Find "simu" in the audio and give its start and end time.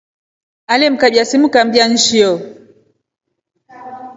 1.25-1.49